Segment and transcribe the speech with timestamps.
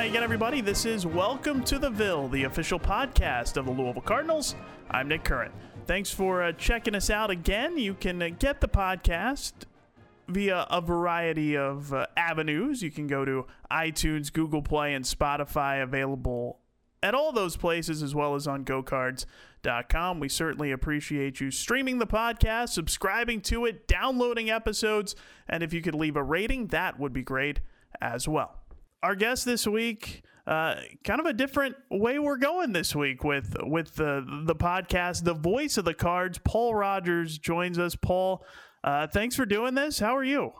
[0.00, 0.62] Hi again, everybody.
[0.62, 4.56] This is Welcome to the Ville, the official podcast of the Louisville Cardinals.
[4.90, 5.52] I'm Nick Curran.
[5.84, 7.76] Thanks for uh, checking us out again.
[7.76, 9.52] You can uh, get the podcast
[10.26, 12.82] via a variety of uh, avenues.
[12.82, 16.60] You can go to iTunes, Google Play, and Spotify, available
[17.02, 20.18] at all those places as well as on gocards.com.
[20.18, 25.14] We certainly appreciate you streaming the podcast, subscribing to it, downloading episodes,
[25.46, 27.60] and if you could leave a rating, that would be great
[28.00, 28.60] as well
[29.02, 33.56] our guest this week, uh, kind of a different way we're going this week with
[33.62, 35.24] with the the podcast.
[35.24, 37.94] The voice of the cards, Paul Rogers, joins us.
[37.94, 38.44] Paul,
[38.82, 39.98] uh, thanks for doing this.
[39.98, 40.52] How are you?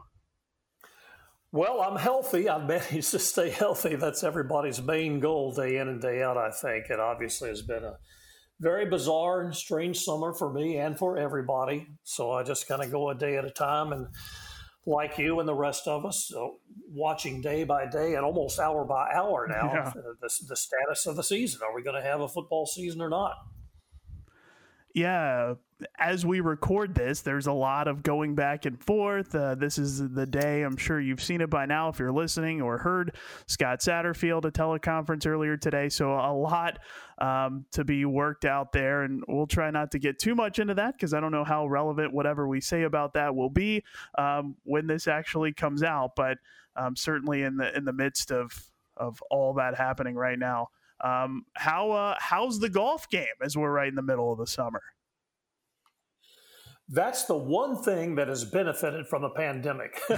[1.53, 2.49] Well, I'm healthy.
[2.49, 3.97] I've managed to stay healthy.
[3.97, 6.37] That's everybody's main goal, day in and day out.
[6.37, 7.97] I think it obviously has been a
[8.61, 11.89] very bizarre and strange summer for me and for everybody.
[12.05, 14.07] So I just kind of go a day at a time and
[14.87, 16.47] like you and the rest of us, uh,
[16.89, 19.89] watching day by day and almost hour by hour now yeah.
[19.89, 21.61] uh, the, the status of the season.
[21.63, 23.35] Are we going to have a football season or not?
[24.95, 25.55] Yeah,
[25.99, 29.35] as we record this, there's a lot of going back and forth.
[29.35, 32.61] Uh, this is the day, I'm sure you've seen it by now if you're listening
[32.61, 35.89] or heard Scott Satterfield a teleconference earlier today.
[35.89, 36.79] So, a lot
[37.19, 39.03] um, to be worked out there.
[39.03, 41.67] And we'll try not to get too much into that because I don't know how
[41.67, 43.85] relevant whatever we say about that will be
[44.17, 46.13] um, when this actually comes out.
[46.17, 46.39] But
[46.77, 50.69] um, certainly in the in the midst of of all that happening right now.
[51.03, 54.47] Um, how uh, how's the golf game as we're right in the middle of the
[54.47, 54.83] summer?
[56.93, 60.01] That's the one thing that has benefited from the pandemic.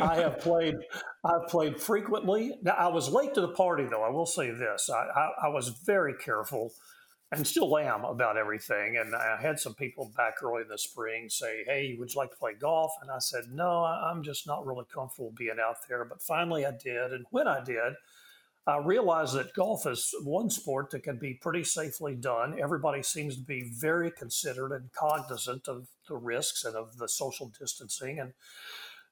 [0.00, 0.76] I have played,
[1.24, 2.52] I've played frequently.
[2.62, 4.04] Now I was late to the party, though.
[4.04, 6.70] I will say this: I, I, I was very careful,
[7.32, 8.96] and still am about everything.
[8.98, 12.30] And I had some people back early in the spring say, "Hey, would you like
[12.30, 16.04] to play golf?" And I said, "No, I'm just not really comfortable being out there."
[16.04, 17.94] But finally, I did, and when I did,
[18.66, 22.58] I realize that golf is one sport that can be pretty safely done.
[22.60, 27.52] Everybody seems to be very considerate and cognizant of the risks and of the social
[27.58, 28.18] distancing.
[28.18, 28.32] And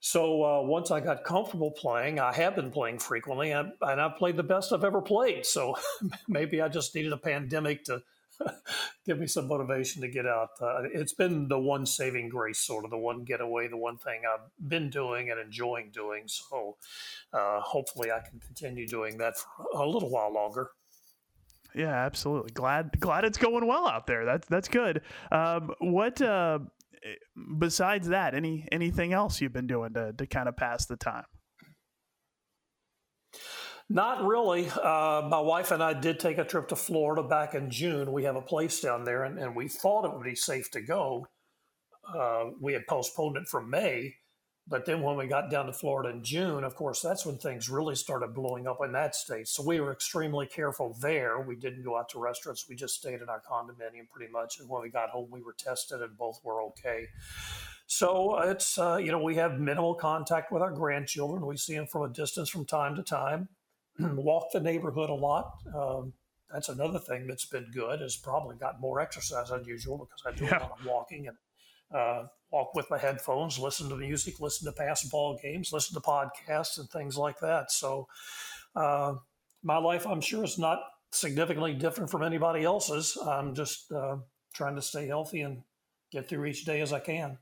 [0.01, 4.17] so uh, once I got comfortable playing, I have been playing frequently, and, and I've
[4.17, 5.47] played the best I've ever played.
[5.47, 5.77] So
[6.29, 8.03] maybe I just needed a pandemic to
[9.07, 10.51] give me some motivation to get out.
[10.61, 14.23] Uh, it's been the one saving grace, sort of the one getaway, the one thing
[14.33, 16.25] I've been doing and enjoying doing.
[16.27, 16.77] So
[17.33, 20.71] uh, hopefully I can continue doing that for a little while longer.
[21.75, 22.53] Yeah, absolutely.
[22.53, 24.25] Glad glad it's going well out there.
[24.25, 25.03] That's that's good.
[25.33, 26.61] Um, what uh,
[27.59, 31.25] besides that, any anything else you've been doing to to kind of pass the time?
[33.91, 34.69] Not really.
[34.71, 38.13] Uh, my wife and I did take a trip to Florida back in June.
[38.13, 40.81] We have a place down there, and, and we thought it would be safe to
[40.81, 41.27] go.
[42.13, 44.15] Uh, we had postponed it from May,
[44.67, 47.69] but then when we got down to Florida in June, of course, that's when things
[47.69, 49.49] really started blowing up in that state.
[49.49, 51.41] So we were extremely careful there.
[51.41, 52.67] We didn't go out to restaurants.
[52.69, 54.61] We just stayed in our condominium pretty much.
[54.61, 57.09] And when we got home, we were tested and both were okay.
[57.87, 61.47] So it's, uh, you know, we have minimal contact with our grandchildren.
[61.47, 63.49] We see them from a distance from time to time.
[63.99, 65.53] walk the neighborhood a lot.
[65.75, 66.13] Um,
[66.53, 68.01] that's another thing that's been good.
[68.01, 70.59] Has probably got more exercise than usual because I do yeah.
[70.59, 71.37] a lot of walking and
[71.95, 76.79] uh, walk with my headphones, listen to music, listen to basketball games, listen to podcasts
[76.79, 77.71] and things like that.
[77.71, 78.09] So
[78.77, 79.15] uh,
[79.63, 80.81] my life, I'm sure, is not
[81.11, 83.17] significantly different from anybody else's.
[83.17, 84.17] I'm just uh,
[84.53, 85.63] trying to stay healthy and
[86.13, 87.39] get through each day as I can.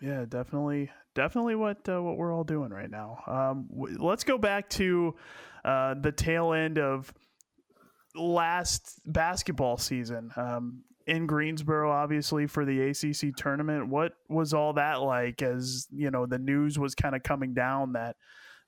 [0.00, 3.18] Yeah, definitely, definitely what uh, what we're all doing right now.
[3.26, 5.14] Um, w- let's go back to
[5.64, 7.12] uh, the tail end of
[8.14, 13.88] last basketball season um, in Greensboro, obviously for the ACC tournament.
[13.88, 15.42] What was all that like?
[15.42, 18.16] As you know, the news was kind of coming down that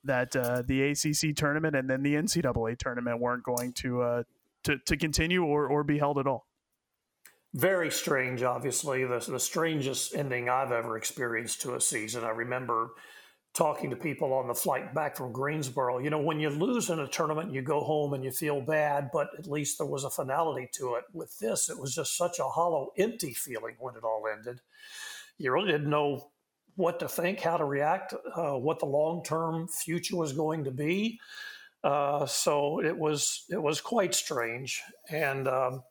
[0.05, 4.23] that uh, the ACC tournament and then the NCAA tournament weren't going to uh,
[4.65, 6.48] to to continue or or be held at all
[7.55, 12.25] very strange, obviously, the, the strangest ending I've ever experienced to a season.
[12.25, 12.91] I remember
[13.55, 15.99] talking to people on the flight back from Greensboro.
[15.99, 19.11] You know, when you lose in a tournament, you go home and you feel bad,
[19.13, 21.05] but at least there was a finality to it.
[21.13, 24.61] With this, it was just such a hollow, empty feeling when it all ended.
[25.39, 26.31] You really didn't know
[26.77, 30.71] what to think, how to react, uh, what the long term future was going to
[30.71, 31.19] be.
[31.83, 35.83] Uh, so it was it was quite strange, and um,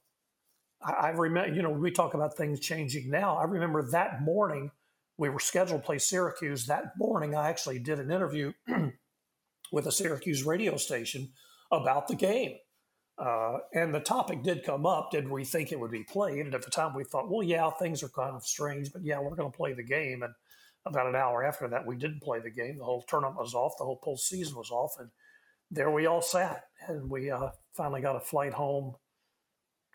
[0.82, 3.38] I, remember, you know, we talk about things changing now.
[3.38, 4.72] I remember that morning
[5.18, 6.68] we were scheduled to play Syracuse.
[6.68, 8.54] That morning, I actually did an interview
[9.72, 11.32] with a Syracuse radio station
[11.72, 12.58] about the game.
[13.18, 15.10] Uh, and the topic did come up.
[15.12, 16.46] Did we think it would be played?
[16.46, 19.20] And at the time, we thought, well, yeah, things are kind of strange, but yeah,
[19.20, 20.22] we're going to play the game.
[20.22, 20.34] And
[20.86, 22.78] about an hour after that, we didn't play the game.
[22.78, 23.74] The whole tournament was off.
[23.80, 24.94] The whole postseason was off.
[25.00, 25.10] And
[25.72, 28.96] there we all sat, and we uh, finally got a flight home.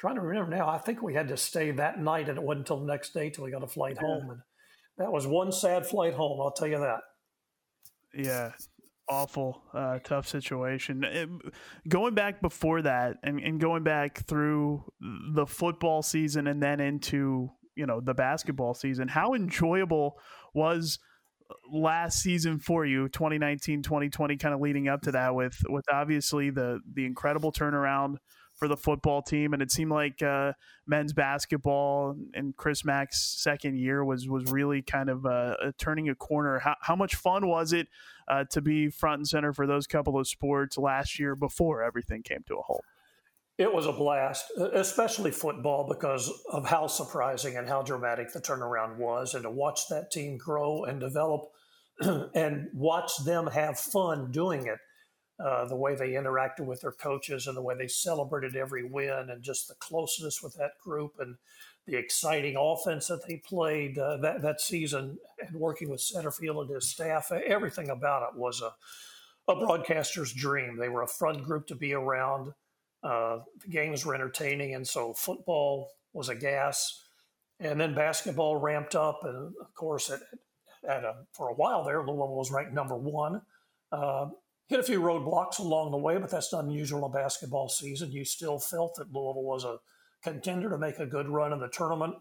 [0.02, 2.68] Trying to remember now, I think we had to stay that night, and it wasn't
[2.68, 4.08] until the next day till we got a flight yeah.
[4.08, 4.40] home, and
[4.98, 6.40] that was one sad flight home.
[6.40, 7.02] I'll tell you that.
[8.12, 8.50] Yeah,
[9.08, 11.04] awful, uh, tough situation.
[11.04, 11.28] It,
[11.88, 14.92] going back before that, and, and going back through
[15.34, 20.18] the football season, and then into you know the basketball season, how enjoyable
[20.52, 20.98] was
[21.70, 26.50] last season for you 2019 2020 kind of leading up to that with with obviously
[26.50, 28.16] the the incredible turnaround
[28.62, 29.52] for the football team.
[29.52, 30.52] And it seemed like uh,
[30.86, 36.14] men's basketball and Chris Mack's second year was was really kind of uh, turning a
[36.14, 36.58] corner.
[36.60, 37.88] How, how much fun was it
[38.28, 42.22] uh, to be front and center for those couple of sports last year before everything
[42.22, 42.84] came to a halt
[43.62, 48.96] it was a blast, especially football, because of how surprising and how dramatic the turnaround
[48.96, 51.42] was, and to watch that team grow and develop,
[52.34, 54.78] and watch them have fun doing it.
[55.38, 59.30] Uh, the way they interacted with their coaches and the way they celebrated every win,
[59.30, 61.36] and just the closeness with that group, and
[61.86, 66.70] the exciting offense that they played uh, that that season, and working with Satterfield and
[66.70, 68.72] his staff, everything about it was a
[69.48, 70.76] a broadcaster's dream.
[70.76, 72.52] They were a fun group to be around
[73.02, 77.04] uh, the games were entertaining, and so football was a gas.
[77.60, 80.20] And then basketball ramped up, and of course, at,
[80.88, 83.42] at a, for a while there, Louisville was ranked number one.
[83.90, 84.26] Uh,
[84.68, 88.10] hit a few roadblocks along the way, but that's not unusual in a basketball season.
[88.10, 89.78] You still felt that Louisville was a
[90.22, 92.14] contender to make a good run in the tournament.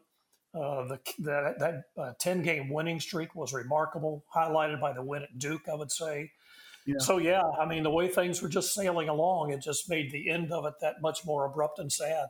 [0.53, 5.23] Uh, the, that, that uh, 10 game winning streak was remarkable, highlighted by the win
[5.23, 6.31] at Duke, I would say.
[6.85, 6.95] Yeah.
[6.99, 10.29] So yeah, I mean, the way things were just sailing along, it just made the
[10.29, 12.27] end of it that much more abrupt and sad.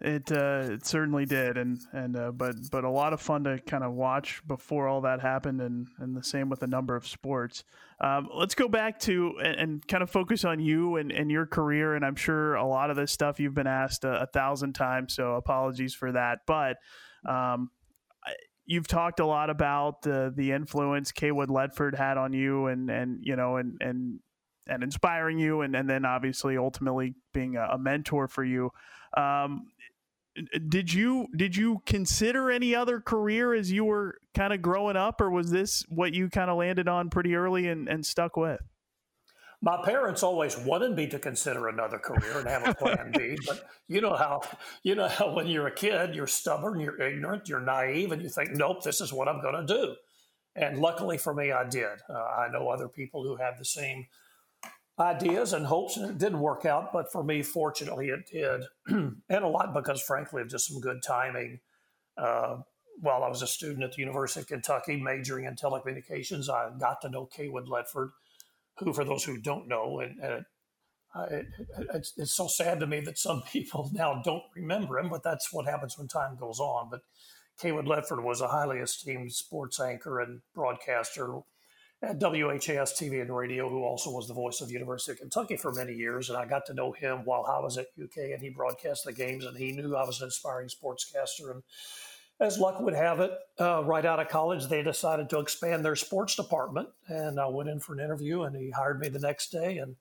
[0.00, 3.58] It uh, it certainly did, and and uh, but but a lot of fun to
[3.60, 7.06] kind of watch before all that happened, and and the same with a number of
[7.06, 7.64] sports.
[8.00, 11.46] Um, let's go back to and, and, kind of focus on you and, and your
[11.46, 14.74] career, and I'm sure a lot of this stuff you've been asked a, a thousand
[14.74, 16.40] times, so apologies for that.
[16.44, 16.76] But
[17.24, 17.70] um,
[18.66, 23.18] you've talked a lot about the the influence Cawood Ledford had on you, and and
[23.22, 24.20] you know, and and
[24.66, 28.70] and inspiring you, and and then obviously ultimately being a, a mentor for you.
[29.16, 29.66] Um,
[30.68, 35.20] did you did you consider any other career as you were kind of growing up,
[35.20, 38.60] or was this what you kind of landed on pretty early and, and stuck with?
[39.64, 43.38] My parents always wanted me to consider another career and have a plan B.
[43.46, 44.42] But you know how
[44.82, 48.28] you know how when you're a kid, you're stubborn, you're ignorant, you're naive, and you
[48.28, 49.94] think, "Nope, this is what I'm going to do."
[50.54, 51.98] And luckily for me, I did.
[52.08, 54.06] Uh, I know other people who have the same
[55.00, 56.92] ideas and hopes, and it didn't work out.
[56.92, 61.02] But for me, fortunately, it did, and a lot because, frankly, of just some good
[61.02, 61.60] timing.
[62.18, 62.58] Uh,
[63.00, 67.00] while I was a student at the University of Kentucky, majoring in telecommunications, I got
[67.00, 68.10] to know Cawood Ledford
[68.78, 70.44] who, for those who don't know, and, and
[71.14, 71.46] uh, it,
[71.94, 75.52] it's, it's, so sad to me that some people now don't remember him, but that's
[75.52, 76.88] what happens when time goes on.
[76.90, 77.00] But
[77.60, 81.40] Cawood Ledford was a highly esteemed sports anchor and broadcaster
[82.02, 85.56] at WHAS TV and radio, who also was the voice of the University of Kentucky
[85.56, 86.28] for many years.
[86.28, 89.12] And I got to know him while I was at UK, and he broadcast the
[89.12, 91.50] games, and he knew I was an aspiring sportscaster.
[91.50, 91.62] And
[92.40, 95.96] as luck would have it, uh, right out of college, they decided to expand their
[95.96, 96.88] sports department.
[97.08, 99.78] And I went in for an interview, and he hired me the next day.
[99.78, 99.96] And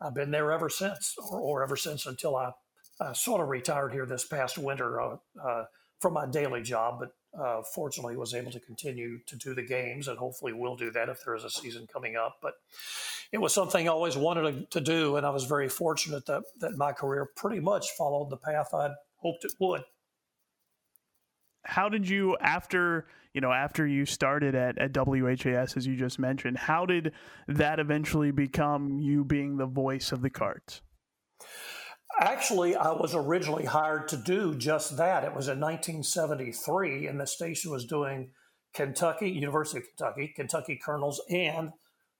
[0.00, 2.52] I've been there ever since, or, or ever since until I,
[3.00, 5.64] I, sort of retired here this past winter uh, uh,
[6.00, 7.00] from my daily job.
[7.00, 10.90] But uh, fortunately, was able to continue to do the games, and hopefully, will do
[10.92, 12.38] that if there is a season coming up.
[12.40, 12.54] But
[13.32, 16.44] it was something I always wanted to, to do, and I was very fortunate that,
[16.60, 19.84] that my career pretty much followed the path I'd hoped it would
[21.66, 26.18] how did you after you know after you started at, at WHAS as you just
[26.18, 27.12] mentioned how did
[27.48, 30.80] that eventually become you being the voice of the cards?
[32.18, 35.24] Actually I was originally hired to do just that.
[35.24, 38.30] It was in 1973 and the station was doing
[38.72, 41.72] Kentucky University of Kentucky Kentucky Colonels and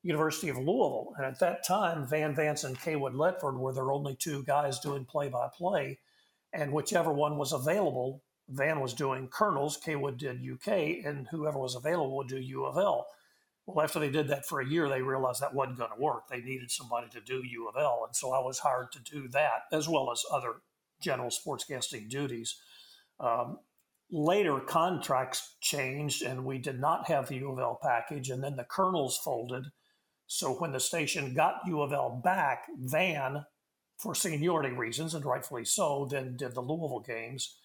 [0.03, 1.15] University of Louisville.
[1.17, 5.05] And at that time Van Vance and Cawood Ledford were their only two guys doing
[5.05, 5.99] play by play
[6.53, 11.75] and whichever one was available Van was doing Colonels, Cawood did UK, and whoever was
[11.75, 13.07] available would do U of L.
[13.67, 16.29] Well, after they did that for a year, they realized that wasn't going to work.
[16.29, 18.05] They needed somebody to do U of L.
[18.07, 20.57] And so I was hired to do that, as well as other
[21.01, 22.57] general sportscasting duties.
[23.19, 23.59] Um,
[24.09, 28.31] later, contracts changed, and we did not have the U of L package.
[28.31, 29.65] And then the Colonels folded.
[30.29, 33.47] So when the station got U of L back, Van,
[33.99, 37.57] for seniority reasons, and rightfully so, then did the Louisville games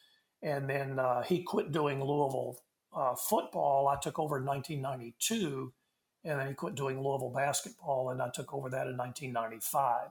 [0.42, 2.58] and then uh, he quit doing Louisville
[2.96, 3.88] uh, football.
[3.88, 5.72] I took over in 1992,
[6.24, 10.10] and then he quit doing Louisville basketball, and I took over that in 1995.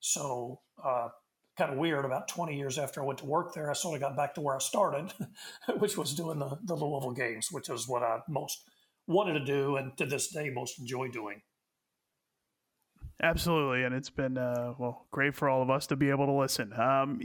[0.00, 1.08] So, uh,
[1.56, 2.04] kind of weird.
[2.04, 4.40] About 20 years after I went to work there, I sort of got back to
[4.40, 5.12] where I started,
[5.78, 8.62] which was doing the, the Louisville games, which is what I most
[9.06, 11.42] wanted to do, and to this day most enjoy doing.
[13.22, 16.32] Absolutely, and it's been uh, well great for all of us to be able to
[16.32, 16.78] listen.
[16.78, 17.18] Um,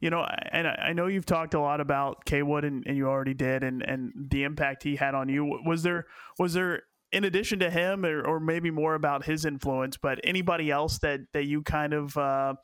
[0.00, 3.34] you know, and I know you've talked a lot about Cawood, and, and you already
[3.34, 5.60] did, and, and the impact he had on you.
[5.66, 6.06] Was there
[6.38, 10.70] was there in addition to him, or, or maybe more about his influence, but anybody
[10.70, 12.54] else that that you kind of uh,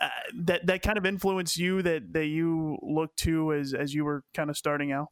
[0.00, 0.08] uh,
[0.44, 4.24] that that kind of influenced you that that you looked to as as you were
[4.34, 5.08] kind of starting out?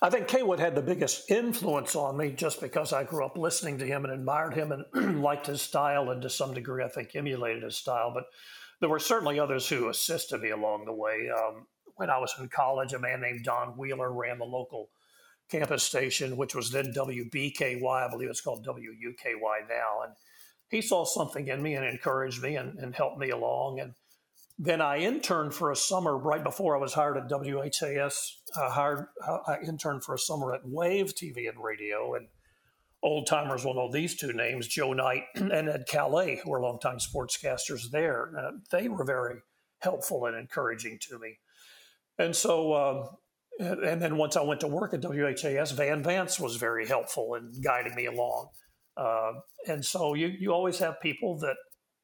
[0.00, 3.78] I think Cawood had the biggest influence on me just because I grew up listening
[3.78, 7.14] to him and admired him and liked his style and to some degree I think
[7.14, 8.12] emulated his style.
[8.12, 8.24] But
[8.80, 11.28] there were certainly others who assisted me along the way.
[11.30, 11.66] Um,
[11.96, 14.90] when I was in college, a man named Don Wheeler ran the local
[15.50, 17.84] campus station, which was then WBKY.
[17.84, 20.02] I believe it's called WUKY now.
[20.04, 20.14] And
[20.68, 23.78] he saw something in me and encouraged me and, and helped me along.
[23.78, 23.94] And
[24.58, 28.38] then I interned for a summer right before I was hired at WHAS.
[28.56, 29.06] I hired,
[29.46, 32.28] I interned for a summer at Wave TV and Radio, and
[33.02, 36.98] old timers will know these two names: Joe Knight and Ed Kallay, who were longtime
[36.98, 38.32] sportscasters there.
[38.38, 39.40] Uh, they were very
[39.80, 41.38] helpful and encouraging to me,
[42.18, 42.74] and so.
[42.74, 43.08] Um,
[43.60, 47.52] and then once I went to work at WHAS, Van Vance was very helpful in
[47.62, 48.48] guiding me along.
[48.96, 49.32] Uh,
[49.68, 51.56] and so you you always have people that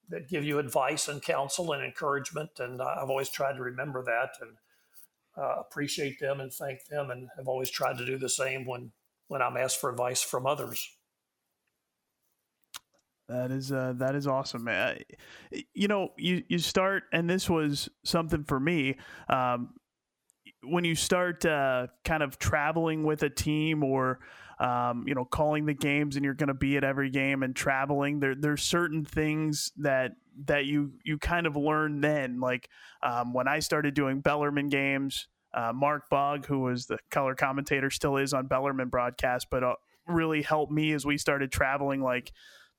[0.08, 2.50] that give you advice and counsel and encouragement.
[2.58, 4.56] And I've always tried to remember that and
[5.36, 7.10] uh, appreciate them and thank them.
[7.10, 8.92] And have always tried to do the same when,
[9.28, 10.88] when I'm asked for advice from others.
[13.28, 14.66] That is uh, that is awesome.
[14.68, 14.94] Uh,
[15.74, 18.96] you know, you you start, and this was something for me.
[19.28, 19.74] Um,
[20.62, 24.20] when you start uh, kind of traveling with a team or
[24.60, 27.54] um, you know, calling the games and you're going to be at every game and
[27.54, 28.20] traveling.
[28.20, 30.12] There, there's certain things that
[30.46, 32.40] that you you kind of learn then.
[32.40, 32.68] Like
[33.02, 37.90] um, when I started doing Bellarmine games, uh, Mark Bug, who was the color commentator,
[37.90, 39.74] still is on Bellarmine broadcast, but uh,
[40.06, 42.02] really helped me as we started traveling.
[42.02, 42.32] Like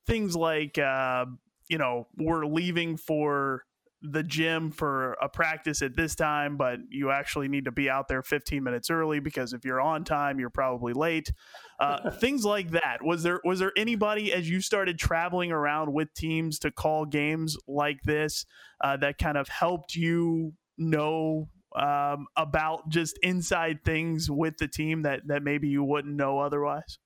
[0.06, 1.26] things like uh,
[1.70, 3.64] you know we're leaving for
[4.02, 8.08] the gym for a practice at this time, but you actually need to be out
[8.08, 11.32] there 15 minutes early because if you're on time, you're probably late.
[11.80, 13.00] Uh, things like that.
[13.04, 17.58] Was there was there anybody as you started traveling around with teams to call games
[17.68, 18.46] like this
[18.82, 25.02] uh, that kind of helped you know um, about just inside things with the team
[25.04, 27.00] that that maybe you wouldn't know otherwise?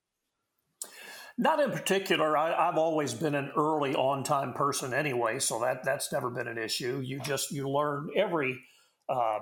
[1.37, 2.37] Not in particular.
[2.37, 6.47] I, have always been an early on time person anyway, so that that's never been
[6.47, 7.01] an issue.
[7.03, 8.59] You just you learn every
[9.09, 9.39] uh,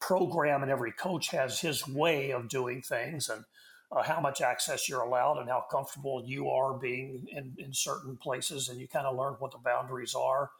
[0.00, 3.44] program and every coach has his way of doing things and
[3.92, 8.16] uh, how much access you're allowed and how comfortable you are being in, in certain
[8.16, 10.50] places, and you kind of learn what the boundaries are.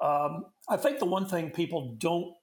[0.00, 2.34] Um, I think the one thing people don't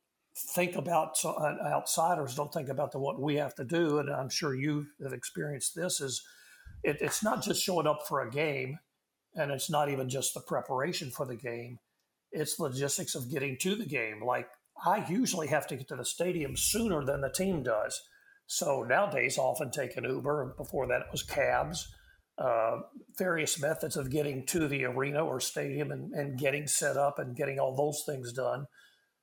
[0.54, 4.30] think about uh, outsiders don't think about the what we have to do, and I'm
[4.30, 6.22] sure you have experienced this is
[6.84, 8.80] it, it's not just showing up for a game,
[9.36, 11.80] and it's not even just the preparation for the game.
[12.32, 14.24] It's logistics of getting to the game.
[14.24, 14.50] Like
[14.86, 18.02] I usually have to get to the stadium sooner than the team does.
[18.48, 20.56] So nowadays, I often take an Uber.
[20.58, 21.94] Before that, it was cabs.
[22.38, 22.82] Uh,
[23.18, 27.36] various methods of getting to the arena or stadium and, and getting set up and
[27.36, 28.68] getting all those things done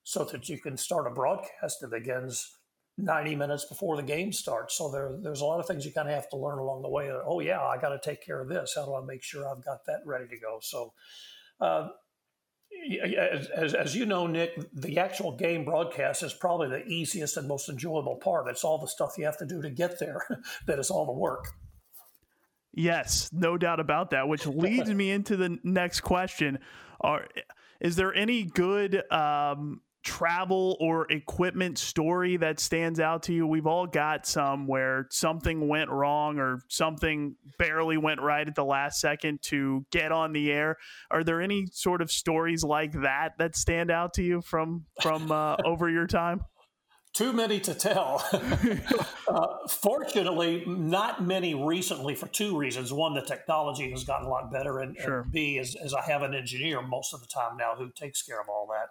[0.03, 2.57] so that you can start a broadcast that begins
[2.97, 4.77] 90 minutes before the game starts.
[4.77, 6.89] So there, there's a lot of things you kind of have to learn along the
[6.89, 7.11] way.
[7.11, 8.75] Oh, yeah, I got to take care of this.
[8.77, 10.59] How do I make sure I've got that ready to go?
[10.63, 10.93] So,
[11.61, 11.89] uh,
[13.57, 17.69] as, as, you know, Nick, the actual game broadcast is probably the easiest and most
[17.69, 18.49] enjoyable part.
[18.49, 20.21] It's all the stuff you have to do to get there
[20.67, 21.47] that is all the work.
[22.73, 24.29] Yes, no doubt about that.
[24.29, 26.59] Which leads me into the next question:
[27.01, 27.27] Are
[27.81, 33.47] is there any good um, travel or equipment story that stands out to you?
[33.47, 38.65] We've all got some where something went wrong or something barely went right at the
[38.65, 40.77] last second to get on the air.
[41.11, 45.33] Are there any sort of stories like that that stand out to you from from
[45.33, 46.45] uh, over your time?
[47.15, 48.25] Too many to tell.
[49.29, 52.93] uh, fortunately, not many recently for two reasons.
[52.93, 55.21] One, the technology has gotten a lot better, and, sure.
[55.21, 58.21] and B, is, is I have an engineer most of the time now who takes
[58.21, 58.89] care of all that.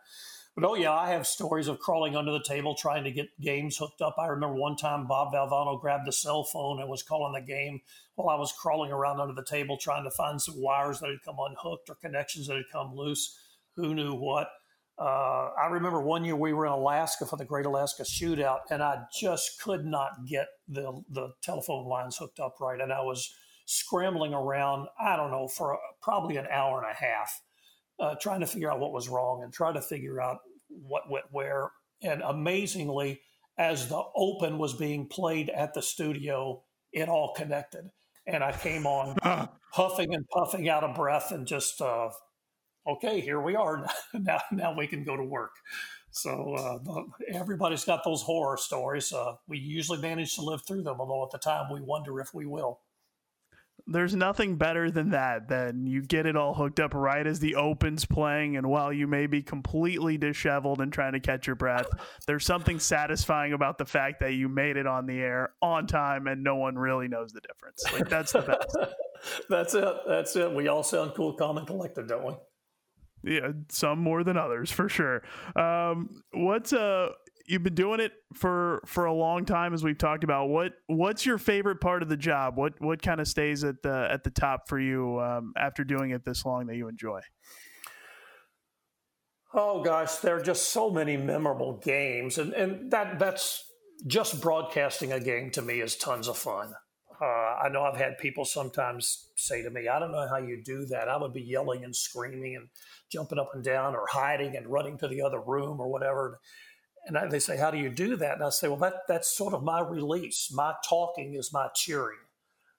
[0.56, 3.78] But oh yeah, I have stories of crawling under the table trying to get games
[3.78, 4.16] hooked up.
[4.20, 7.82] I remember one time Bob Valvano grabbed a cell phone and was calling the game
[8.16, 11.24] while I was crawling around under the table trying to find some wires that had
[11.26, 13.36] come unhooked or connections that had come loose.
[13.76, 14.50] Who knew what?
[14.98, 18.84] Uh, I remember one year we were in Alaska for the Great Alaska Shootout, and
[18.84, 23.34] I just could not get the the telephone lines hooked up right, and I was
[23.66, 27.42] scrambling around, I don't know, for probably an hour and a half,
[28.04, 31.26] uh, trying to figure out what was wrong and trying to figure out what went
[31.32, 31.72] where.
[32.02, 33.22] And amazingly,
[33.58, 37.90] as the open was being played at the studio, it all connected.
[38.28, 39.18] And I came on
[39.72, 42.10] huffing and puffing out of breath and just, uh,
[42.86, 43.88] okay, here we are.
[44.14, 45.52] now, now we can go to work.
[46.12, 49.14] So uh, everybody's got those horror stories.
[49.14, 52.34] Uh, we usually manage to live through them, although at the time we wonder if
[52.34, 52.82] we will.
[53.86, 55.50] There's nothing better than that.
[55.50, 59.08] Then you get it all hooked up right as the opens playing, and while you
[59.08, 61.88] may be completely disheveled and trying to catch your breath,
[62.26, 66.28] there's something satisfying about the fact that you made it on the air on time,
[66.28, 67.84] and no one really knows the difference.
[67.92, 68.78] Like that's the best.
[69.50, 69.94] that's it.
[70.08, 70.54] That's it.
[70.54, 72.34] We all sound cool, calm, and collected, don't we?
[73.26, 75.24] Yeah, some more than others for sure.
[75.56, 77.10] Um, what's uh
[77.46, 80.50] you've been doing it for for a long time as we've talked about.
[80.50, 82.58] What what's your favorite part of the job?
[82.58, 86.12] What what kind of stays at the at the top for you um, after doing
[86.12, 87.22] it this long that you enjoy?
[89.54, 93.64] Oh gosh, there are just so many memorable games, and and that that's
[94.08, 96.74] just broadcasting a game to me is tons of fun.
[97.22, 100.62] Uh, I know I've had people sometimes say to me, "I don't know how you
[100.64, 102.70] do that." I would be yelling and screaming and
[103.12, 106.40] jumping up and down or hiding and running to the other room or whatever.
[107.06, 108.36] And they say, How do you do that?
[108.36, 110.52] And I say, Well, that, that's sort of my release.
[110.54, 112.20] My talking is my cheering.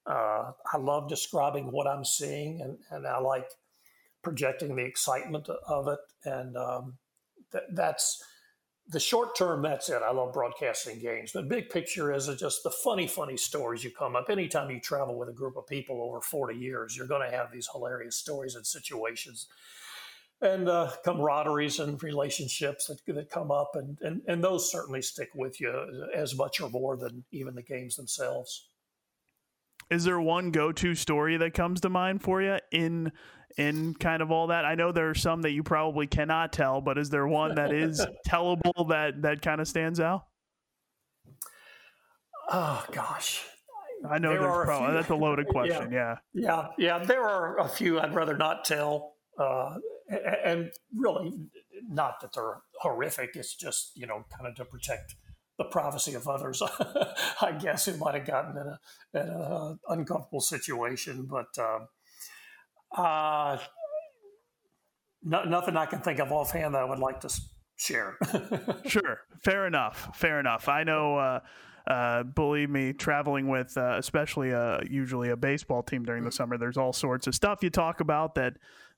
[0.06, 3.48] Uh, I love describing what I'm seeing, and, and I like
[4.22, 5.98] projecting the excitement of it.
[6.24, 6.94] And um,
[7.52, 8.22] th- that's
[8.88, 10.02] the short term, that's it.
[10.04, 11.32] I love broadcasting games.
[11.32, 14.28] The big picture is just the funny, funny stories you come up.
[14.28, 17.50] Anytime you travel with a group of people over 40 years, you're going to have
[17.50, 19.46] these hilarious stories and situations
[20.44, 25.30] and uh, camaraderies and relationships that, that come up, and, and, and those certainly stick
[25.34, 28.68] with you as much or more than even the games themselves.
[29.90, 33.12] Is there one go-to story that comes to mind for you in
[33.56, 34.64] in kind of all that?
[34.64, 37.72] I know there are some that you probably cannot tell, but is there one that
[37.72, 40.22] is tellable that that kind of stands out?
[42.50, 43.44] Oh gosh,
[44.08, 45.92] I know there there's probably few, that's a loaded question.
[45.92, 47.04] Yeah, yeah, yeah, yeah.
[47.04, 49.14] There are a few I'd rather not tell.
[49.38, 49.76] Uh,
[50.08, 51.32] and really
[51.88, 55.14] not that they're horrific it's just you know kind of to protect
[55.58, 56.62] the privacy of others
[57.40, 63.58] i guess who might have gotten in a, in a uncomfortable situation but uh, uh,
[65.22, 67.28] no, nothing i can think of offhand that i would like to
[67.76, 68.16] share.
[68.86, 70.68] Sure fair enough fair enough.
[70.68, 71.40] I know uh,
[71.86, 76.56] uh, believe me, traveling with uh, especially a, usually a baseball team during the summer,
[76.56, 78.54] there's all sorts of stuff you talk about that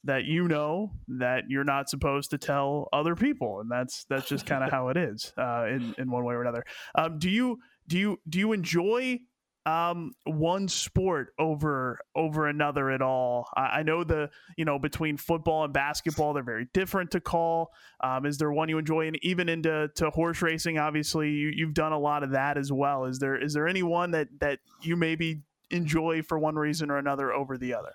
[0.07, 4.47] that you know that you're not supposed to tell other people, and that's that's just
[4.47, 6.65] kind of how it is uh, in in one way or another.
[6.95, 9.21] Um, do you do you do you enjoy
[9.67, 13.49] um, one sport over over another at all?
[13.57, 17.73] I, I, know the you know between football and basketball they're very different to call.
[18.03, 20.79] Um, is there one you enjoy, and even into to horse racing?
[20.79, 23.05] Obviously, you, you've done a lot of that as well.
[23.05, 26.99] Is there is there any one that that you maybe enjoy for one reason or
[26.99, 27.93] another over the other?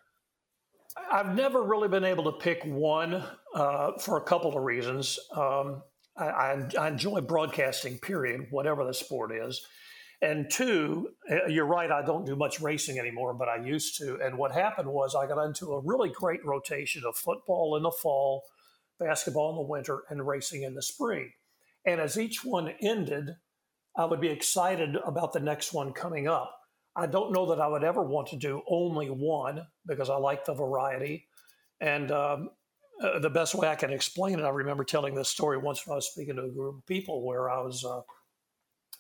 [1.12, 3.23] I've never really been able to pick one
[3.54, 5.19] uh, for a couple of reasons.
[5.36, 5.84] Um,
[6.17, 9.65] I, I, I, enjoy broadcasting, period, whatever the sport is.
[10.21, 14.19] And two, uh, you're right, I don't do much racing anymore, but I used to.
[14.21, 17.91] And what happened was I got into a really great rotation of football in the
[17.91, 18.43] fall,
[18.99, 21.32] basketball in the winter, and racing in the spring.
[21.86, 23.30] And as each one ended,
[23.95, 26.61] I would be excited about the next one coming up.
[26.95, 30.45] I don't know that I would ever want to do only one because I like
[30.45, 31.27] the variety.
[31.80, 32.49] And um,
[33.01, 35.93] uh, the best way I can explain it, I remember telling this story once when
[35.93, 38.01] I was speaking to a group of people where I was uh,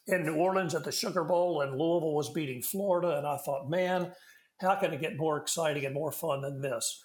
[0.07, 3.17] in New Orleans at the Sugar Bowl and Louisville was beating Florida.
[3.17, 4.11] And I thought, man,
[4.59, 7.03] how can it get more exciting and more fun than this?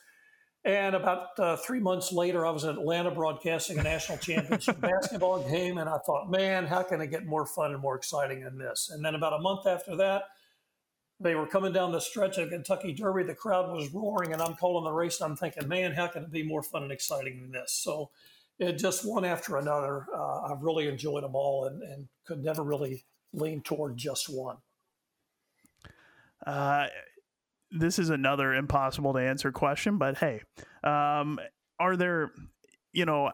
[0.64, 5.48] And about uh, three months later, I was in Atlanta broadcasting a national championship basketball
[5.48, 5.78] game.
[5.78, 8.90] And I thought, man, how can it get more fun and more exciting than this?
[8.92, 10.24] And then about a month after that,
[11.20, 13.24] they were coming down the stretch of Kentucky Derby.
[13.24, 15.20] The crowd was roaring, and I'm calling the race.
[15.20, 17.72] And I'm thinking, man, how can it be more fun and exciting than this?
[17.72, 18.10] So,
[18.58, 20.06] it just one after another.
[20.14, 24.56] Uh, I've really enjoyed them all, and, and could never really lean toward just one.
[26.46, 26.86] Uh,
[27.70, 30.42] this is another impossible to answer question, but hey,
[30.84, 31.38] um,
[31.78, 32.30] are there
[32.96, 33.30] you know,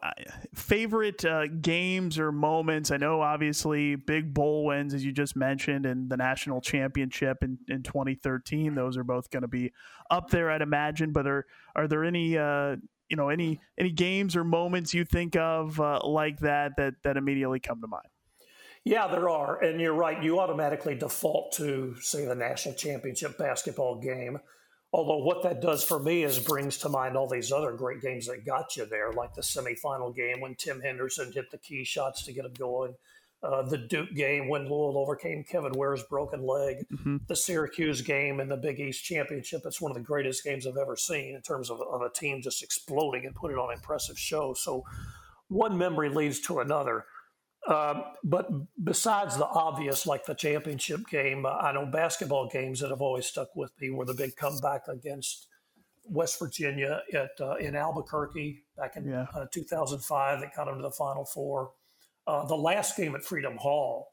[0.55, 2.90] favorite uh, games or moments?
[2.90, 7.59] I know obviously big bowl wins, as you just mentioned, and the national championship in,
[7.68, 8.75] in 2013.
[8.75, 9.72] Those are both going to be
[10.11, 11.12] up there, I'd imagine.
[11.12, 11.46] But are
[11.77, 12.75] are there any uh,
[13.09, 17.16] you know any any games or moments you think of uh, like that that that
[17.16, 18.09] immediately come to mind?
[18.85, 19.62] Yeah, there are.
[19.62, 20.20] And you're right.
[20.20, 24.40] You automatically default to, say, the national championship basketball game.
[24.94, 28.26] Although what that does for me is brings to mind all these other great games
[28.26, 32.24] that got you there, like the semifinal game when Tim Henderson hit the key shots
[32.24, 32.94] to get it going,
[33.42, 37.16] uh, the Duke game when Louisville overcame Kevin Ware's broken leg, mm-hmm.
[37.26, 39.62] the Syracuse game in the Big East Championship.
[39.64, 42.42] It's one of the greatest games I've ever seen in terms of, of a team
[42.42, 44.55] just exploding and putting on an impressive show.
[44.55, 44.85] So
[45.48, 47.07] one memory leads to another.
[47.68, 48.48] Um, but
[48.83, 53.27] besides the obvious, like the championship game, uh, I know basketball games that have always
[53.27, 55.46] stuck with me were the big comeback against
[56.05, 59.27] West Virginia at uh, in Albuquerque back in yeah.
[59.35, 61.72] uh, 2005 that got them to the Final Four.
[62.27, 64.12] Uh, the last game at Freedom Hall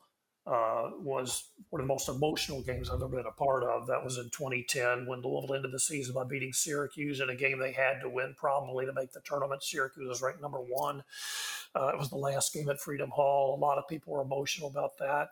[0.49, 3.85] uh, was one of the most emotional games I've ever been a part of.
[3.85, 7.59] That was in 2010 when Louisville ended the season by beating Syracuse in a game
[7.59, 9.61] they had to win probably to make the tournament.
[9.61, 11.03] Syracuse was ranked number one.
[11.75, 13.55] Uh, it was the last game at Freedom Hall.
[13.55, 15.29] A lot of people were emotional about that.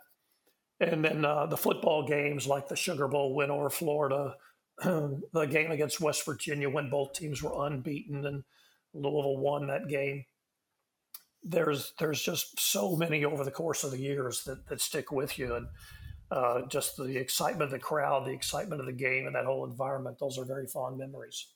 [0.80, 4.36] And then uh, the football games like the Sugar Bowl win over Florida,
[4.84, 8.44] the game against West Virginia when both teams were unbeaten and
[8.94, 10.26] Louisville won that game
[11.50, 15.38] there's there's just so many over the course of the years that, that stick with
[15.38, 15.68] you and
[16.30, 19.66] uh, just the excitement of the crowd, the excitement of the game, and that whole
[19.66, 20.18] environment.
[20.20, 21.48] Those are very fond memories.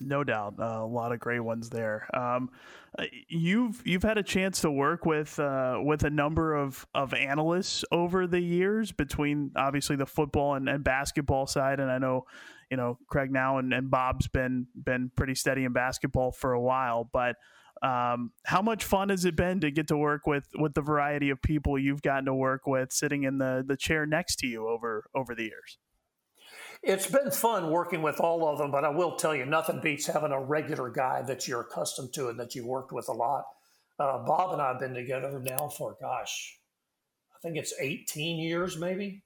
[0.00, 2.08] No doubt, uh, a lot of great ones there.
[2.16, 2.50] Um,
[2.98, 7.14] uh, you've you've had a chance to work with uh, with a number of, of
[7.14, 12.26] analysts over the years between obviously the football and, and basketball side, and I know
[12.70, 16.60] you know Craig now and, and Bob's been been pretty steady in basketball for a
[16.60, 17.36] while, but
[17.82, 21.30] um, how much fun has it been to get to work with with the variety
[21.30, 24.68] of people you've gotten to work with sitting in the the chair next to you
[24.68, 25.78] over over the years?
[26.82, 30.06] It's been fun working with all of them, but I will tell you, nothing beats
[30.06, 33.44] having a regular guy that you're accustomed to and that you worked with a lot.
[33.98, 36.58] Uh, Bob and I have been together now for, gosh,
[37.34, 39.22] I think it's 18 years maybe.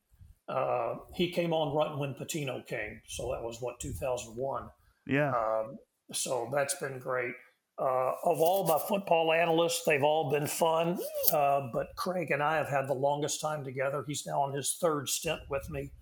[0.49, 3.01] Uh, he came on right when Pitino came.
[3.09, 4.69] So that was what, 2001?
[5.07, 5.31] Yeah.
[5.31, 5.79] Um,
[6.13, 7.35] so that's been great.
[7.81, 10.99] Uh, of all my football analysts, they've all been fun,
[11.33, 14.05] uh, but Craig and I have had the longest time together.
[14.05, 15.93] He's now on his third stint with me.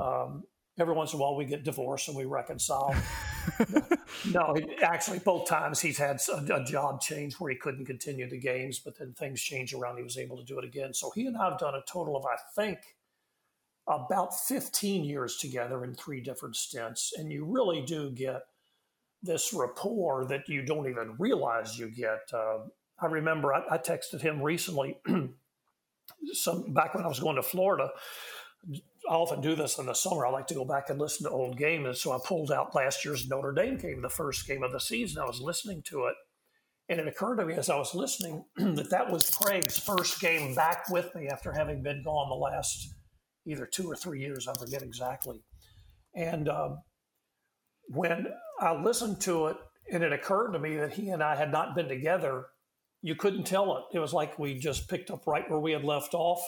[0.00, 0.42] Um,
[0.76, 2.96] every once in a while, we get divorced and we reconcile.
[4.32, 8.38] no, actually, both times he's had a, a, job change where he couldn't continue the
[8.38, 9.98] games, but then things changed around.
[9.98, 10.92] He was able to do it again.
[10.92, 12.78] So he and I have done a total of, I think,
[13.86, 17.12] about 15 years together in three different stints.
[17.16, 18.42] And you really do get
[19.22, 22.20] this rapport that you don't even realize you get.
[22.32, 22.58] Uh,
[23.00, 24.98] I remember I, I, texted him recently,
[26.32, 27.90] some back when I was going to Florida.
[29.08, 30.26] I often do this in the summer.
[30.26, 32.74] I like to go back and listen to old games, and so I pulled out
[32.74, 35.22] last year's Notre Dame game, the first game of the season.
[35.22, 36.14] I was listening to it,
[36.88, 40.54] and it occurred to me as I was listening that that was Craig's first game
[40.54, 42.94] back with me after having been gone the last
[43.46, 44.46] either two or three years.
[44.46, 45.42] I forget exactly.
[46.14, 46.70] And uh,
[47.88, 48.26] when
[48.60, 49.56] I listened to it,
[49.90, 52.46] and it occurred to me that he and I had not been together.
[53.02, 53.96] You couldn't tell it.
[53.96, 56.42] It was like we just picked up right where we had left off.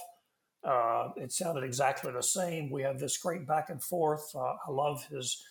[0.62, 2.70] Uh, it sounded exactly the same.
[2.70, 4.30] We have this great back and forth.
[4.34, 5.42] Uh, I love his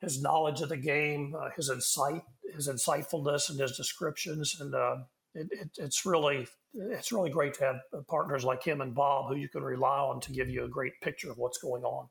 [0.00, 2.22] his knowledge of the game, uh, his insight,
[2.54, 4.56] his insightfulness, and his descriptions.
[4.58, 4.96] And uh,
[5.34, 9.36] it, it, it's really it's really great to have partners like him and Bob who
[9.36, 12.08] you can rely on to give you a great picture of what's going on.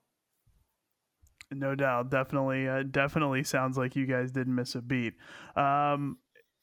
[1.52, 5.14] No doubt, definitely, uh, definitely sounds like you guys didn't miss a beat.
[5.56, 6.18] Um,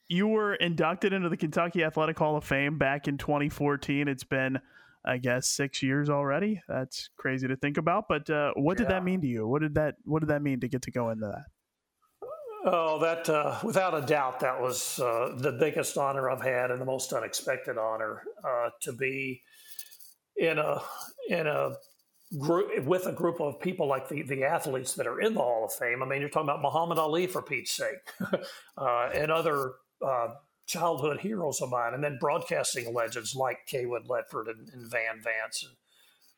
[0.07, 4.07] you were inducted into the Kentucky Athletic Hall of Fame back in 2014.
[4.07, 4.59] It's been,
[5.05, 6.61] I guess, six years already.
[6.69, 8.05] That's crazy to think about.
[8.07, 9.45] But uh, what did that mean to you?
[9.45, 11.45] What did that What did that mean to get to go into that?
[12.65, 16.81] Oh, that uh, without a doubt, that was uh, the biggest honor I've had and
[16.81, 19.41] the most unexpected honor uh, to be
[20.37, 20.81] in a
[21.29, 21.75] in a
[22.37, 25.65] group with a group of people like the the athletes that are in the Hall
[25.65, 26.03] of Fame.
[26.03, 28.13] I mean, you're talking about Muhammad Ali for Pete's sake,
[28.77, 29.73] uh, and other
[30.05, 30.29] uh,
[30.65, 35.63] childhood heroes of mine, and then broadcasting legends like Cawood Ledford and, and Van Vance.
[35.63, 35.75] And,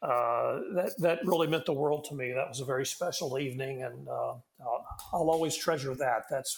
[0.02, 2.32] uh, that that really meant the world to me.
[2.32, 6.24] That was a very special evening, and uh, I'll, I'll, always treasure that.
[6.30, 6.58] That's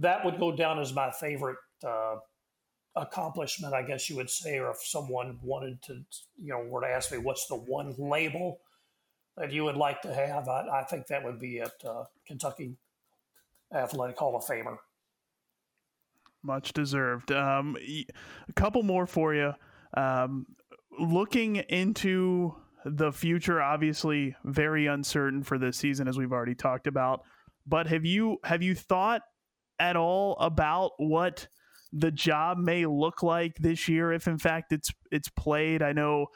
[0.00, 2.16] that would go down as my favorite uh,
[2.96, 6.04] accomplishment, I guess you would say, or if someone wanted to,
[6.40, 8.60] you know, were to ask me what's the one label
[9.36, 12.76] that you would like to have, I, I think that would be at uh, Kentucky
[13.72, 14.78] Athletic Hall of Famer.
[16.42, 17.32] Much deserved.
[17.32, 19.54] Um, a couple more for you.
[19.96, 20.46] Um,
[20.98, 22.54] looking into
[22.84, 27.22] the future, obviously very uncertain for this season, as we've already talked about.
[27.66, 29.22] But have you have you thought
[29.78, 31.48] at all about what
[31.96, 35.82] the job may look like this year if in fact it's it's played.
[35.82, 36.28] I know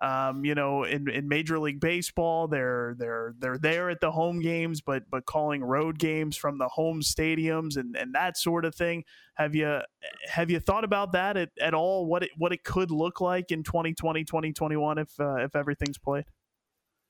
[0.00, 4.40] um, you know, in, in Major League Baseball, they're they're they're there at the home
[4.40, 8.74] games, but but calling road games from the home stadiums and, and that sort of
[8.74, 9.04] thing.
[9.36, 9.80] Have you
[10.28, 12.04] have you thought about that at, at all?
[12.04, 16.24] What it what it could look like in 2020, 2021 if uh, if everything's played?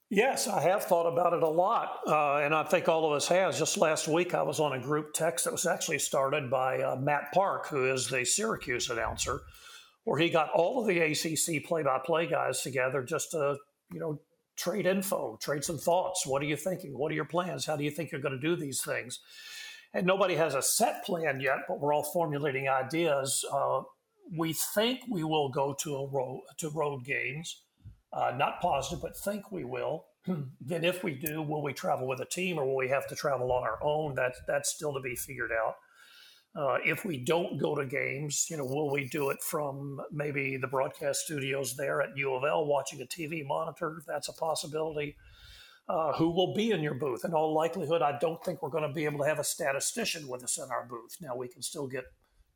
[0.08, 3.26] Yes, I have thought about it a lot, uh, and I think all of us
[3.26, 3.58] has.
[3.58, 6.94] Just last week, I was on a group text that was actually started by uh,
[6.94, 9.40] Matt Park, who is the Syracuse announcer,
[10.04, 13.56] where he got all of the ACC play-by-play guys together just to,
[13.92, 14.20] you know,
[14.56, 16.24] trade info, trade some thoughts.
[16.24, 16.96] What are you thinking?
[16.96, 17.66] What are your plans?
[17.66, 19.18] How do you think you're going to do these things?
[19.92, 23.44] And nobody has a set plan yet, but we're all formulating ideas.
[23.52, 23.80] Uh,
[24.38, 27.62] we think we will go to a road to road games
[28.16, 30.06] uh, not positive, but think we will.
[30.60, 33.14] then, if we do, will we travel with a team or will we have to
[33.14, 34.14] travel on our own?
[34.14, 35.74] That's that's still to be figured out.
[36.58, 40.56] Uh, if we don't go to games, you know, will we do it from maybe
[40.56, 44.02] the broadcast studios there at U of L, watching a TV monitor?
[44.06, 45.16] That's a possibility.
[45.86, 47.26] Uh, who will be in your booth?
[47.26, 50.26] In all likelihood, I don't think we're going to be able to have a statistician
[50.26, 51.18] with us in our booth.
[51.20, 52.04] Now we can still get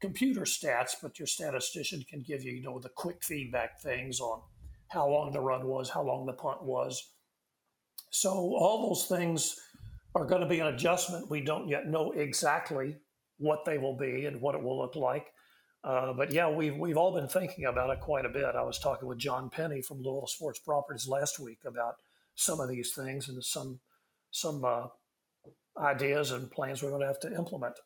[0.01, 4.41] computer stats, but your statistician can give you, you know, the quick feedback things on
[4.91, 7.13] how long the run was, how long the punt was.
[8.11, 9.57] So all those things
[10.15, 11.31] are going to be an adjustment.
[11.31, 12.97] We don't yet know exactly
[13.39, 15.27] what they will be and what it will look like.
[15.83, 18.45] Uh, but yeah, we've we've all been thinking about it quite a bit.
[18.45, 21.95] I was talking with John Penny from Louisville Sports Properties last week about
[22.35, 23.81] some of these things and some
[24.31, 24.89] some uh,
[25.79, 27.77] ideas and plans we're going to have to implement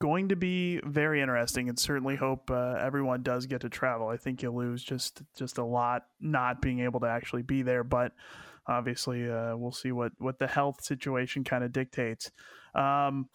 [0.00, 4.08] going to be very interesting and certainly hope uh, everyone does get to travel.
[4.08, 7.84] I think you lose just just a lot not being able to actually be there,
[7.84, 8.12] but
[8.66, 12.30] obviously uh, we'll see what what the health situation kind of dictates.
[12.74, 13.28] Um,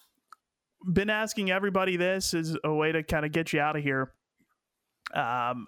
[0.91, 4.13] been asking everybody this is a way to kind of get you out of here.
[5.13, 5.67] Um,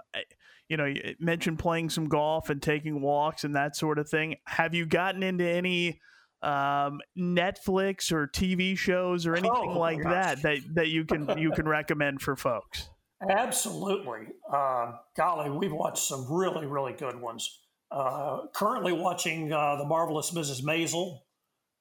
[0.69, 4.37] you know, you mentioned playing some golf and taking walks and that sort of thing.
[4.45, 5.99] Have you gotten into any
[6.43, 11.51] um, Netflix or TV shows or anything oh, like that that that you can you
[11.51, 12.89] can recommend for folks?
[13.29, 17.59] Absolutely, uh, golly, we've watched some really really good ones.
[17.91, 20.63] Uh, currently watching uh, the marvelous Mrs.
[20.63, 21.19] Maisel,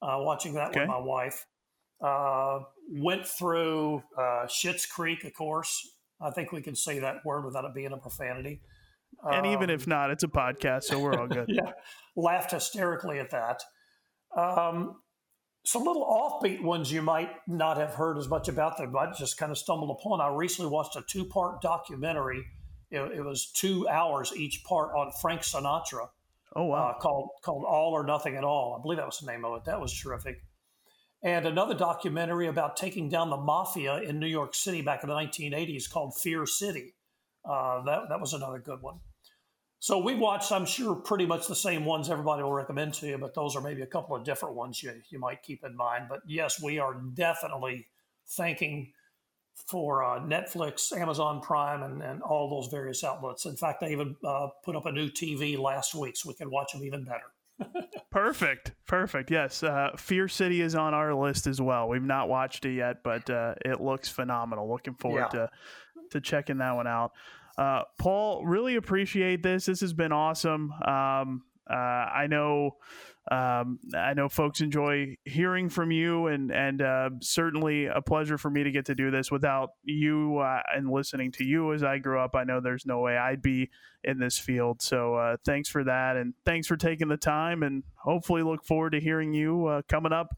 [0.01, 0.81] uh, watching that okay.
[0.81, 1.45] with my wife.
[2.01, 5.89] Uh, went through uh, Schitt's Creek, of course.
[6.21, 8.61] I think we can say that word without it being a profanity.
[9.23, 11.45] And um, even if not, it's a podcast, so we're all good.
[11.49, 11.71] yeah,
[12.15, 13.61] laughed hysterically at that.
[14.35, 14.97] Um,
[15.65, 19.37] some little offbeat ones you might not have heard as much about that I just
[19.37, 20.19] kind of stumbled upon.
[20.19, 22.43] I recently watched a two part documentary.
[22.91, 26.09] It, it, was two hours each part on Frank Sinatra.
[26.55, 26.89] Oh wow!
[26.89, 28.77] Uh, called called All or Nothing at All.
[28.77, 29.65] I believe that was the name of it.
[29.65, 30.43] That was terrific.
[31.23, 35.15] And another documentary about taking down the mafia in New York City back in the
[35.15, 36.93] 1980s called Fear City.
[37.49, 38.99] Uh, that that was another good one.
[39.83, 43.17] So we've watched, I'm sure, pretty much the same ones everybody will recommend to you,
[43.17, 46.05] but those are maybe a couple of different ones you, you might keep in mind.
[46.07, 47.87] But yes, we are definitely
[48.25, 48.93] thanking
[49.67, 53.43] for uh, Netflix, Amazon Prime, and, and all those various outlets.
[53.45, 56.49] In fact, they even uh, put up a new TV last week so we can
[56.49, 57.83] watch them even better.
[58.09, 58.71] perfect.
[58.87, 59.31] Perfect.
[59.31, 59.63] Yes.
[59.63, 61.89] Uh, Fear City is on our list as well.
[61.89, 64.71] We've not watched it yet, but uh, it looks phenomenal.
[64.71, 65.39] Looking forward yeah.
[65.39, 65.49] to,
[66.11, 67.11] to checking that one out.
[67.57, 69.65] Uh, Paul, really appreciate this.
[69.65, 70.71] This has been awesome.
[70.85, 72.77] Um, uh, I know,
[73.31, 78.49] um, I know folks enjoy hearing from you, and and uh, certainly a pleasure for
[78.49, 79.31] me to get to do this.
[79.31, 82.99] Without you uh, and listening to you as I grew up, I know there's no
[82.99, 83.69] way I'd be
[84.03, 84.81] in this field.
[84.81, 88.91] So uh, thanks for that, and thanks for taking the time, and hopefully look forward
[88.91, 90.35] to hearing you coming up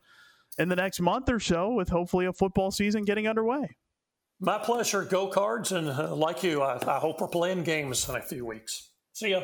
[0.59, 3.77] in the next month or so, with hopefully a football season getting underway.
[4.39, 5.03] My pleasure.
[5.03, 5.71] Go cards.
[5.71, 8.91] And uh, like you, I, I hope we're playing games in a few weeks.
[9.13, 9.41] See ya.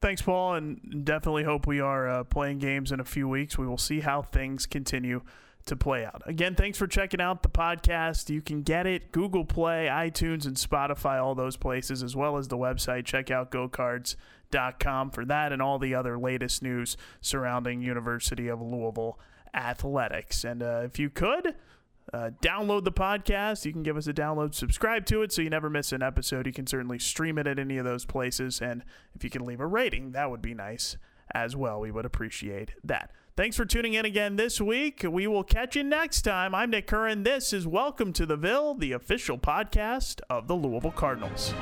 [0.00, 3.56] Thanks, Paul, and definitely hope we are uh, playing games in a few weeks.
[3.56, 5.22] We will see how things continue
[5.64, 6.22] to play out.
[6.26, 8.30] Again, thanks for checking out the podcast.
[8.30, 12.48] You can get it Google Play, iTunes, and Spotify, all those places, as well as
[12.48, 13.04] the website.
[13.04, 19.18] Check out gocards.com for that and all the other latest news surrounding University of Louisville
[19.54, 20.44] athletics.
[20.44, 21.54] And uh, if you could,
[22.12, 23.64] uh, download the podcast.
[23.64, 26.46] You can give us a download, subscribe to it so you never miss an episode.
[26.46, 28.60] You can certainly stream it at any of those places.
[28.60, 30.96] And if you can leave a rating, that would be nice
[31.34, 31.80] as well.
[31.80, 33.10] We would appreciate that.
[33.36, 35.04] Thanks for tuning in again this week.
[35.06, 36.54] We will catch you next time.
[36.54, 37.22] I'm Nick Curran.
[37.22, 41.52] This is Welcome to the Ville, the official podcast of the Louisville Cardinals.